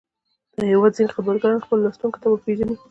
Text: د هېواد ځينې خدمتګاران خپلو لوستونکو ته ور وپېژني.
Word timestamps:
د 0.57 0.59
هېواد 0.71 0.91
ځينې 0.97 1.13
خدمتګاران 1.15 1.59
خپلو 1.63 1.83
لوستونکو 1.83 2.17
ته 2.21 2.27
ور 2.27 2.33
وپېژني. 2.39 2.75